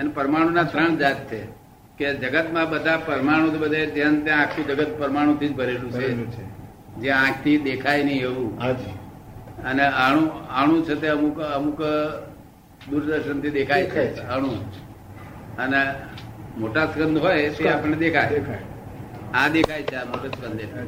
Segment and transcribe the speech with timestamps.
[0.00, 1.44] અને પરમાણુના ત્રણ જાત છે
[1.98, 6.44] કે જગતમાં બધા પરમાણુ બધે જ્યાં ત્યાં આખું જગત પરમાણુથી જ ભરેલું છે.
[6.94, 8.60] જે આંખથી દેખાય નહીં એવું.
[9.64, 10.26] અને અણુ
[10.62, 11.82] અણુ છે તે અમુક અમુક
[12.90, 14.20] દૂરદર્શનથી દેખાય છે દેખાય છે.
[14.20, 14.52] અણુ
[15.58, 15.94] અને
[16.58, 18.28] મોટા સ્કંદ હોય તે આપણને દેખાય.
[19.34, 20.56] આ દેખાય છે આ મોટો સ્કંદ.
[20.56, 20.86] દેખાય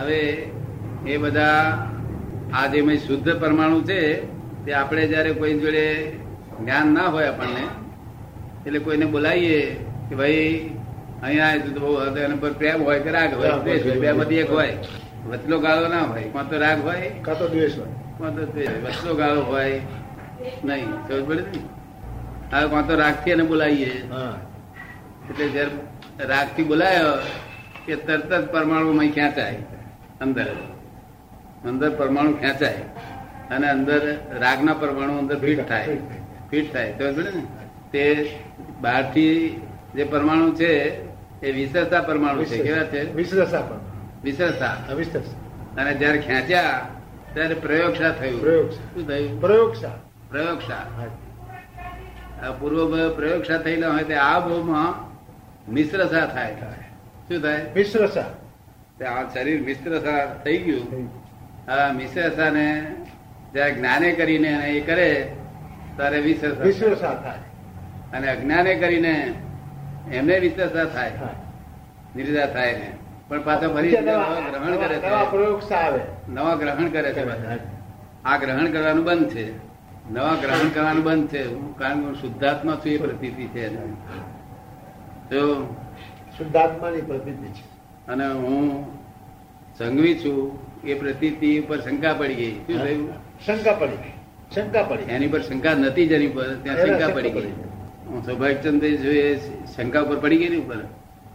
[0.00, 0.50] હવે
[1.06, 1.86] એ બધા
[2.54, 4.26] આ જે શુદ્ધ પરમાણુ છે
[4.64, 6.10] તે આપણે જયારે કોઈ જોડે
[6.60, 7.81] જ્ઞાન ના હોય આપણને
[8.66, 9.60] એટલે કોઈને બોલાવીએ
[10.08, 10.76] કે ભાઈ
[11.22, 11.90] અહીંયા આવ્યું તો બહુ
[12.24, 13.50] એના પર પ્રેમ હોય કે રાગ હોય?
[13.64, 14.74] દ્વેષ હોય બે એક હોય.
[15.30, 16.26] વચલો ગાળો ના હોય.
[16.34, 17.94] કાં તો રાગ હોય કાં તો દ્વેષ હોય.
[18.18, 18.42] કાં તો
[18.86, 19.80] વચલો ગાળો હોય.
[20.64, 21.60] નહીં ખબર પડે ને
[22.52, 23.92] હવે કાં તો રાગથી એને બોલાવીએ.
[25.30, 25.72] એટલે જયારે
[26.32, 27.14] રાગથી બોલાયો
[27.86, 29.58] કે તરત જ પરમાણુ ખેંચાય
[30.20, 30.48] અંદર.
[31.70, 32.84] અંદર પરમાણુ ખેંચાય.
[33.54, 34.00] અને અંદર
[34.44, 35.98] રાગના પરમાણુ અંદર ફિટ થાય.
[36.50, 36.92] ફિટ થાય.
[36.98, 37.42] તો ને
[37.92, 38.38] તે
[38.80, 39.60] બહારથી
[39.94, 41.02] જે પરમાણુ છે
[41.46, 42.58] એ વિશેષતા પરમાણુ છે.
[42.58, 43.04] કેવા છે?
[43.04, 43.80] પણ
[44.24, 44.76] વિશેષતા
[45.82, 46.88] અને જયારે ખેંચ્યા
[47.34, 48.70] ત્યારે પ્રયોગશા થયું.
[48.70, 49.40] શું થયું?
[49.40, 49.88] પ્રયોગશા
[50.30, 50.86] પ્રયોગશા
[52.60, 55.12] પૂર્વ પ્રયોગશા થયેલા હોય તે આ ભાવમાં
[55.72, 56.54] મિશ્રસા થાય.
[57.28, 57.66] શું થાય?
[57.76, 58.24] મિશ્રસા
[59.10, 61.10] આ શરીર મિશ્રસા થઈ ગયું.
[61.70, 62.94] આ મિશ્રસાને
[63.52, 65.32] જયારે જ્ઞાને કરીને એ કરે
[65.96, 67.38] ત્યારે વિશ્રસા થાય.
[68.12, 69.34] અને અજ્ઞાને કરીને
[70.12, 71.12] એમને વિશ્રસા થાય.
[72.16, 72.92] નિર્જા થાય ને.
[73.28, 76.30] પણ પાછો ફરી ગ્રહણ કરે છે.
[76.30, 77.24] નવા ગ્રહણ કરે છે
[78.24, 79.52] આ ગ્રહણ કરવાનું બંધ છે.
[80.10, 81.54] નવા ગ્રહણ કરવાનું બંધ છે.
[81.54, 83.68] હું કારણ હું શુદ્ધાત્મા છું એ પ્રતીતિ છે.
[85.30, 85.64] તો
[86.38, 87.64] શુદ્ધાત્માની પ્રતિતિ છે.
[88.08, 88.86] અને હું
[89.78, 90.58] સંઘવી છું.
[90.84, 92.52] એ પ્રતીતિ ઉપર શંકા પડી ગઈ.
[92.52, 93.12] શું થયું?
[93.46, 94.12] શંકા પડી ગઈ.
[94.54, 97.52] શંકા પડી એની પર શંકા નથી જેની પર ત્યાં શંકા પડી ગઈ.
[98.12, 99.36] હું સૌભાગ્યચંદ જો એ
[99.76, 100.80] શંકા ઉપર પડી ગઈ ઉપર.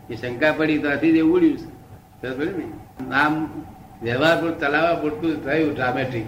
[0.09, 2.58] એ શંકા પડી તો આથી એવું ઉડ્યું છે.
[2.58, 2.67] ને?
[3.09, 3.64] નામ
[4.03, 6.26] વ્યવહાર પર ચલાવવા પૂરતું થયું ડ્રામેટિક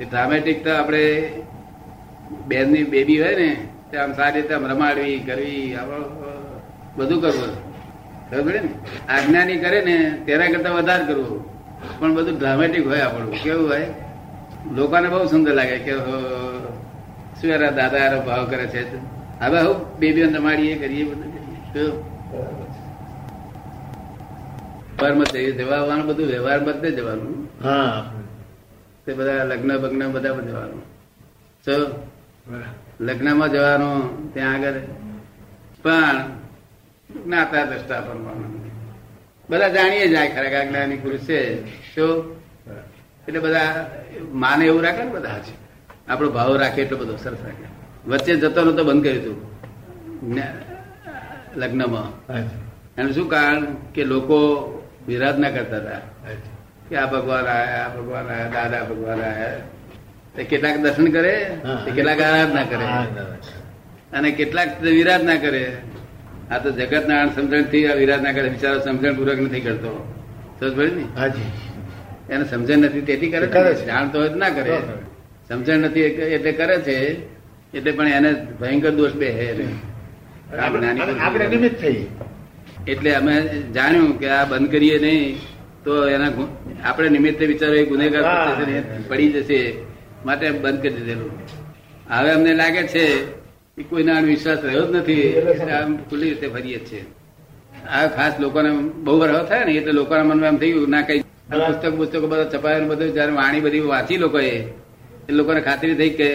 [0.00, 1.04] એ ડ્રામેટિક તો આપણે
[2.46, 3.50] બેનની બેબી હોય ને,
[3.90, 5.76] તે આમ સારી રીતે આમ રમાડવી, કરવી
[6.96, 7.50] બધું કરવું.
[8.30, 8.72] ખબર ને?
[9.08, 9.96] આજ્ઞાની કરે ને,
[10.26, 11.40] તેના કરતા વધારે કરવું.
[12.00, 13.32] પણ બધું ડ્રામેટિક હોય આપણું.
[13.42, 13.86] કેવું હોય?
[14.74, 15.92] લોકોને બહુ સુંદર લાગે કે
[17.38, 19.17] શું દાદા ભાવ કરે છે?
[19.40, 21.86] હવે હું બેબીઓ રમાડીએ કરીએ બધું કરીએ.
[21.86, 22.02] શું?
[22.30, 22.88] બરાબર છે.
[24.90, 27.48] વ્યવહારમાં જઈ- જવા આવવાનું બધું વ્યવહાર બધે જવાનું.
[27.64, 28.12] હા.
[29.06, 30.82] તે બધા લગ્ન બગ્ન બધા જવાનું.
[31.64, 31.72] તો
[33.00, 34.72] લગ્નમાં જવાનું ત્યાં આગળ.
[35.82, 36.28] પણ
[37.24, 38.70] જ્ઞાતા દ્રષ્ટા પરમાણુ
[39.50, 41.66] બધા જાણીએ જાય ખરેખર જ્ઞાની પુરુષ છે.
[41.94, 42.36] શું
[43.28, 43.90] એટલે બધા
[44.32, 45.52] માને એવું રાખે ને બધા છે
[46.08, 47.77] આપણો ભાવ રાખે એટલો બધો સરસ રાખે.
[48.06, 49.48] વચ્ચે જતો નતો બંધ કર્યું હતું.
[51.56, 52.32] લગ્નમાં.
[52.98, 53.66] એનું શું કારણ?
[53.94, 54.38] કે લોકો
[55.06, 56.00] વિરાધના કરતા હતા.
[56.88, 59.56] કે આ ભગવાન આયા આ ભગવાન આયા દાદા ભગવાન આયા.
[60.36, 62.84] તે કેટલાક દર્શન કરે તે કેટલાક આરાધના કરે.
[64.18, 65.76] અને કેટલાક વિરાધના કરે.
[66.50, 68.48] આ તો જગત નારાયણ સમજણથી વિરાધના કરે.
[68.48, 70.14] બિચારો સમજણ પૂર્વક નથી કરતો.
[70.60, 72.34] સમજ પડી ને?
[72.34, 73.74] એને સમજણ નથી તેથી કરે.
[73.74, 74.78] જાણતો હોય ના કરે.
[75.48, 77.28] સમજણ નથી એટલે કરે છે.
[77.74, 78.30] એટલે પણ એને
[78.60, 79.28] ભયંકર દોષ બે
[80.58, 82.06] આપણે નિમિત્ત થઈ
[82.86, 83.34] એટલે અમે
[83.74, 85.36] જાણ્યું કે આ બંધ કરીએ નહીં
[85.84, 86.30] તો એના
[86.84, 88.24] આપણે નિમિત્તે વિચારો એ ગુનેગાર
[89.08, 89.58] પડી જશે
[90.24, 91.30] માટે બંધ કરી દીધેલું.
[92.10, 93.04] હવે અમને લાગે છે
[93.76, 97.02] કે કોઈના વિશ્વાસ રહ્યો જ નથી એટલે આમ ખુલ્લી રીતે ફરીએ છીએ.
[97.02, 98.70] છે આ ખાસ લોકોને
[99.04, 102.88] બહુ વરહ થાય ને એટલે લોકોના મનમાં એમ થયું ના કઈ પુસ્તક પુસ્તકો બધા છપાયું
[102.88, 104.50] બધું જયારે વાણી બધી વાંચી લોકોએ
[105.28, 106.28] એ લોકોને ખાતરી થઈ કે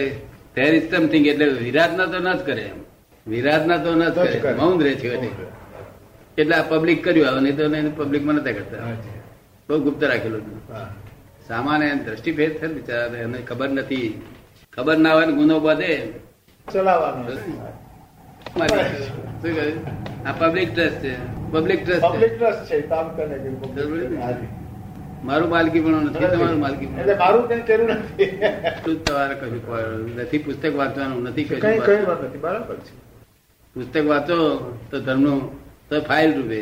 [0.54, 2.78] ધેર ઇઝ સમથિંગ એટલે વિરાધના તો ન જ કરે એમ.
[3.26, 4.54] વિરાધના તો ન જ કરે.
[4.54, 5.08] મૌન રહે છે
[6.38, 6.54] એટલે.
[6.56, 7.64] આ પબ્લિક કર્યું આવે નહીં તો
[8.04, 8.78] પબ્લિકમાં નતા કરતા.
[9.68, 10.42] બહુ ગુપ્ત રાખેલું
[11.48, 14.08] સામાન્ય દ્રષ્ટિભેદ છે બિચારા એને ખબર નથી.
[14.76, 15.92] ખબર ના હોય ને ગુનો બધે
[16.66, 17.26] ચલાવવાનું?
[20.26, 21.14] આ પબ્લિક ટ્રસ્ટ છે.
[21.52, 23.36] પબ્લિક ટ્રસ્ટ પબ્લિક ટ્રસ્ટ છે કામ કરે
[25.28, 28.30] મારું માલકી પણ નથી તમારું માલકી એટલે મારું કઈ કર્યું નથી.
[28.70, 29.60] એટલું તમારે કશું
[30.22, 32.92] નથી પુસ્તક વાંચવાનું નથી કઈ કઈ વાત નથી બરાબર છે.
[33.76, 34.38] પુસ્તક વાંચો
[34.90, 35.40] તો ધર્મનું
[35.88, 36.60] તો ફાઇલ રૂપે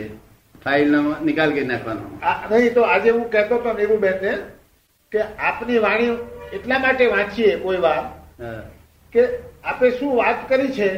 [0.64, 2.06] ફાઇલ નો નિકાલ કરી નાખવાનો.
[2.50, 4.32] નહીં તો આજે હું કહેતો હતો નીરુબેન ને
[5.12, 6.12] કે આપની વાણી
[6.56, 8.03] એટલા માટે વાંચીએ કોઈ વાર
[9.12, 9.23] કે
[9.65, 10.88] આપે શું વાત કરી છે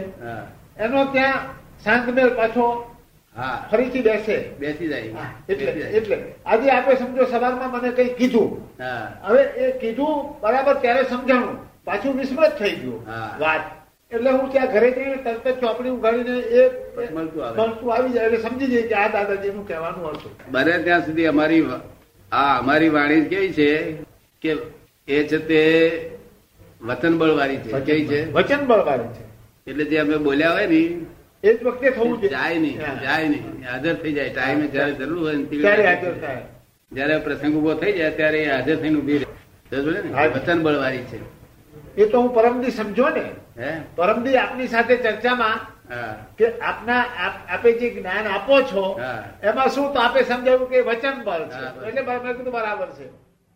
[0.85, 1.41] એનો ત્યાં
[1.85, 2.67] શાંતમેલ પાછો
[3.71, 4.37] ફરીથી બેસે.
[4.61, 5.11] બેસી જાય.
[5.49, 6.17] એટલે એટલે.
[6.47, 8.51] આજે આપણે સમજો સવારમાં મને કઈ કીધું.
[9.27, 11.57] હવે એ કીધું બરાબર ત્યારે સમજાણું.
[11.85, 13.01] પાછું વિસ્મૃત થઈ ગયું
[13.41, 13.63] વાત.
[14.11, 16.63] એટલે હું ત્યાં ઘરે જઈને તરત ચોપડી ઉગાડીને એ
[17.15, 18.13] મળતું આવી.
[18.13, 18.27] જાય.
[18.27, 20.33] એટલે સમજી જાય કે આ દાદાજીનું કહેવાનું હતું.
[20.53, 21.65] બને ત્યાં સુધી અમારી
[22.33, 23.69] આ અમારી વાણી કેવી છે
[24.43, 24.51] કે
[25.09, 25.61] એ છે તે
[26.83, 28.21] વતન બળવાળી છે કેવી છે?
[28.33, 29.25] વચન બળવાળી છે.
[29.71, 30.81] એટલે જે અમે બોલ્યા હોય ને
[31.45, 32.29] એ જ વખતે થવું જોઈએ.
[32.29, 33.71] જાય નહીં જાય નહીં.
[33.71, 34.31] હાજર થઈ જાય.
[34.31, 36.43] ટાઈમે જયારે જરૂર હોય ને ત્યારે હાજર થાય.
[36.93, 40.03] જયારે પ્રસંગ ઊભો થઈ જાય ત્યારે એ હાજર થઈને ઊભી રહે.
[40.03, 40.13] ને?
[40.13, 40.27] હા.
[40.27, 40.65] વતન
[41.11, 41.21] છે.
[41.97, 43.25] એ તો હું પરમદી સમજો ને.
[43.59, 43.71] હે?
[43.97, 45.59] પરમદી આપની સાથે ચર્ચામાં
[46.37, 47.03] કે આપના
[47.49, 49.01] આપે જે જ્ઞાન આપો છો
[49.43, 53.07] એમાં શું તો આપે સમજાવ્યું કે વચન બળ છે એટલે મેં કીધું બરાબર છે.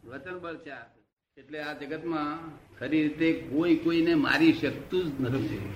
[0.04, 0.97] વચન બળ છે.
[1.38, 2.48] એટલે આ જગતમાં
[2.78, 5.72] ખરી રીતે કોઈ કોઈને મારી શકતું જ નથી.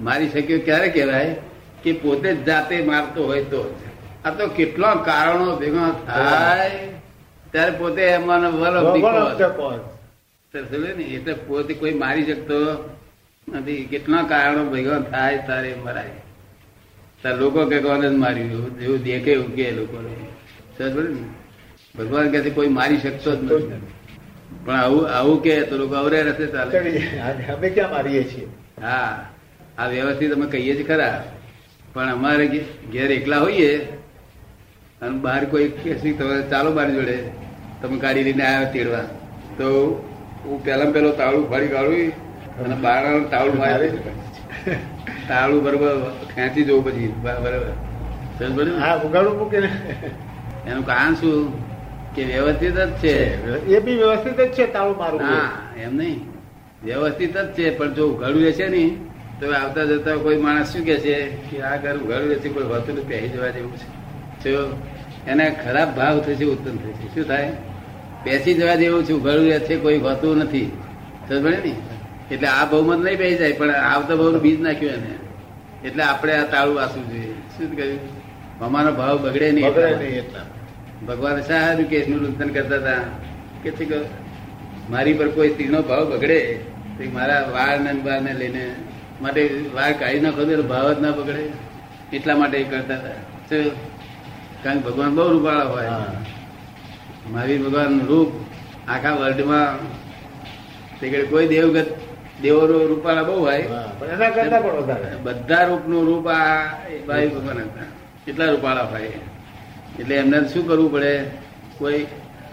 [0.00, 1.36] મારી શક્યો ક્યારે કહેવાય?
[1.82, 3.80] કે પોતે જ જાતે મારતો હોય તો.
[4.24, 6.88] આ તો કેટલા કારણો ભેગા થાય.
[7.52, 8.40] ત્યારે પોતે એમાં
[10.98, 12.88] એટલે પોતે કોઈ મારી શકતો
[13.48, 13.84] નથી.
[13.84, 16.10] કેટલા કારણો ભેગા થાય તારે મરાય.
[17.22, 21.24] તાર લોકો કે કોને જ માર્યું એવું- એવું દેખે એવું કે ને?
[21.98, 23.84] ભગવાન કહે કોઈ મારી શકતો જ નથી.
[24.64, 26.70] પણ આવું આવું કે તો લોકો અવરે રસ્તે ચાલે.
[27.54, 28.46] અમે ક્યાં મારીએ છીએ?
[28.82, 29.12] હા
[29.78, 31.18] આ વ્યવસ્થિત અમે કહીએ છીએ ખરા.
[31.94, 32.46] પણ અમારે
[32.92, 33.70] ઘેર એકલા હોઈએ
[35.02, 37.16] અને બહાર કોઈ કે છે, તમે ચાલો મારી જોડે.
[37.82, 39.06] તમે ગાડી લઈને આવ્યા તેડવા.
[39.58, 39.68] તો
[40.44, 43.02] હું પહેલા પેલો તાળું ફાડી કાઢું અને બહાર
[43.32, 43.88] તાવડું મારે
[45.28, 45.90] તાળું બરોબર
[46.34, 47.10] ખેંચી જવું પછી.
[47.24, 47.72] બરોબર?
[48.80, 49.70] હા ઉગાડું મૂકીને.
[50.66, 51.52] એનું કારણ શું?
[52.14, 53.14] કે વ્યવસ્થિત જ છે.
[53.76, 56.20] એ બી વ્યવસ્થિત જ છે તારું મારું હા એમ નહીં.
[56.84, 58.96] વ્યવસ્થિત જ છે પણ જો ઉઘાડું હશે ને
[59.40, 61.14] તો આવતા જતા કોઈ માણસ શું કે છે
[61.50, 63.86] કે આ ઘર ઉઘાડું રહેશે કોઈ હોતું પહેરી જવા જેવું છે.
[64.50, 64.76] જો
[65.26, 67.06] એને ખરાબ ભાવ થશે ઉત્પન્ન થશે.
[67.14, 67.52] શું થાય?
[68.24, 70.70] બેસી જવા જેવું છે ઉઘાડું છે કોઈ હોતું નથી.
[71.28, 71.74] સમજે ને?
[72.30, 75.14] એટલે આ બહુમત નહીં પહેરી જાય પણ આવતા બહુ બીજ નાખ્યું એને.
[75.84, 77.34] એટલે આપણે આ તાળું વાસવું જોઈએ.
[77.56, 78.00] શું કહ્યું?
[78.60, 80.61] અમારો ભાવ બગડે નહીં બગડે નહીં એટલા
[81.08, 83.00] ભગવાન સારું કેસનું લુંથન કરતા હતા.
[83.62, 83.98] કે છે કે
[84.90, 86.40] મારી પર કોઈ સ્ત્રીનો ભાવ બગડે
[86.96, 88.64] તો મારા વાળ ને બાર ને લઈને
[89.22, 89.42] માટે
[89.74, 91.44] વાળ કાઢી નાખો તો ભાવ જ ના બગડે.
[92.12, 93.16] એટલા માટે એ કરતા હતા.
[94.62, 95.88] કારણ કે ભગવાન બહુ રૂપાળા હોય.
[97.32, 98.28] મહાવીર ભગવાન રૂપ
[98.88, 99.66] આખા વર્લ્ડમાં
[101.00, 101.86] તે કોઈ દેવગત
[102.42, 103.68] દેવો રૂપાળા બહુ હોય.
[105.22, 106.64] બધા રૂપ રૂપનું રૂપ આ
[107.08, 107.86] ભાઈ ભગવાન હતા.
[108.26, 109.12] કેટલા રૂપાળા હોય.
[110.00, 111.24] એટલે એમને શું કરવું પડે?
[111.78, 112.06] કોઈ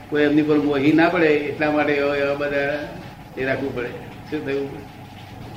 [0.10, 2.88] કોઈ એમની પર મોહી ના પડે એટલા માટે એવા બધા
[3.38, 3.88] એ રાખવું પડે.
[4.30, 4.70] શું થયું?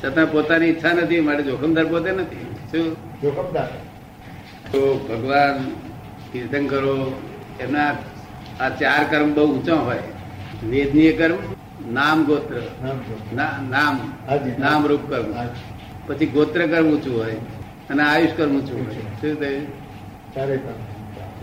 [0.04, 2.46] છતાં પોતાની ઈચ્છા નથી માટે જોખમદાર પોતે નથી.
[2.70, 2.96] શું?
[3.22, 3.66] જોખમદાર.
[4.72, 5.70] તો ભગવાન
[6.32, 7.22] તીર્થંકરો
[7.60, 7.96] એમના
[8.60, 9.98] આ ચાર કર્મ બહુ ઊંચા હોય.
[10.66, 11.38] વેદનીય કર્મ
[11.92, 12.60] નામ ગોત્ર.
[13.34, 13.70] નામ
[14.58, 14.86] નામ.
[14.86, 15.32] રૂપ કર્મ.
[16.06, 17.32] પછી ગોત્ર કર્મ ઊંચું હોય
[17.90, 18.94] અને આયુષ કર્મ ઊંચું હોય.
[18.94, 19.66] શું થયું?
[20.34, 20.91] ચારે કામ.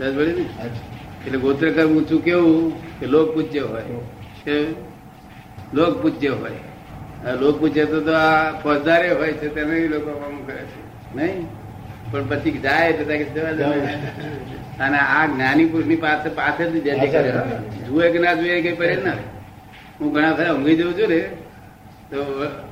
[0.00, 3.82] એટલે ગોત્ર કર્મ ઊંચું કેવું કે લોક પૂજ્ય હોય?
[5.72, 6.60] લોક પૂજ્ય હોય.
[7.26, 10.10] આ લોક પૂજ્ય તો આ ફોજદારે હોય છે તેને લોકો
[10.46, 10.80] કરે છે.
[11.14, 11.46] નહીં?
[12.12, 13.14] પણ પછી જાય દે.
[14.80, 17.32] અને આ જ્ઞાની પુરુષની પાસે પાસેથી જજે કરે.
[17.88, 19.16] જુએ કે ના જુએ કઈ પડે ના.
[20.00, 21.20] હું ઘણા ખરા ઊંઘી જઉં છું ને
[22.10, 22.18] તો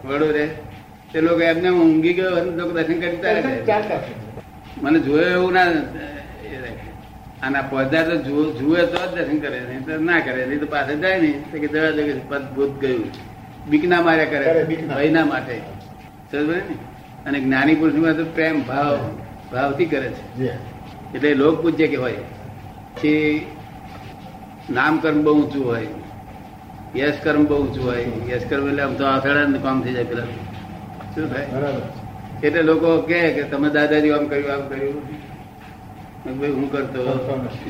[0.04, 0.44] વડોદરે
[1.12, 3.18] તે લોકો એમને ઊંઘી ગયો લોકો દર્શન કરી.
[4.82, 5.66] મને જોયો એવું ના
[7.42, 7.56] એ રાખે.
[7.56, 8.16] અને આ પોદાર તો
[8.52, 11.52] જુએ- તો દર્શન કરે નહીં તો ના કરે નહીં તો પાસે જાય નહીં.
[11.52, 13.04] તો કે જવા દે પદ ભૂત ગયું.
[13.68, 15.60] બીકના માર્યા કરે, ભયના માટે.
[16.32, 16.74] સમજ ને?
[17.26, 19.18] અને જ્ઞાની પુરુષ તો પ્રેમ ભાવ
[19.52, 20.42] ભાવથી કરે છે.
[21.14, 23.46] એટલે લોક પૂજ્ય કે હોય પછી
[24.70, 25.86] નામ કર્મ બહુ ઊંચું હોય
[26.96, 30.24] યશ કર્મ બહુ ઊંચું હોય યશ કર્મ એટલે આમ તો આથડા કામ થઈ જાય પેલા.
[31.14, 31.46] શું થાય?
[32.46, 35.02] એટલે લોકો કે તમે દાદાજી આમ કર્યું આમ કર્યું.
[36.26, 37.02] ભાઈ હું કરતો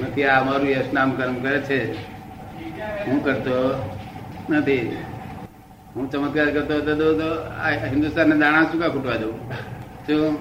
[0.02, 0.24] નથી.
[0.24, 1.78] આ અમારું યશ નામ કર્મ કરે છે.
[3.06, 3.56] હું કરતો
[4.50, 4.96] નથી.
[5.96, 9.34] હું ચમત્કાર કરતો હતો તો તો આ હિન્દુસ્તાનને દાણા શું કા ખૂટવા દઉં?
[10.06, 10.38] શું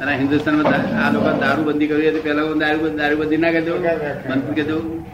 [0.00, 5.04] અને હિન્દુસ્તાનમાં આ લોકો દારૂબંધી કરી હતી પેલા હું દારૂ દારૂબંધી ના બંધ કરી દઉં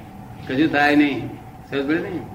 [0.48, 1.18] કશું થાય નહીં.
[1.70, 2.33] સમજ પડે ને?